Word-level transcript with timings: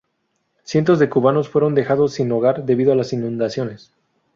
Cientos 0.63 0.97
de 0.97 1.09
cubanos 1.11 1.47
fueron 1.47 1.75
dejados 1.75 2.13
sin 2.15 2.31
hogar 2.31 2.65
debido 2.65 2.91
a 2.91 2.95
las 2.95 3.13
inundaciones. 3.13 3.93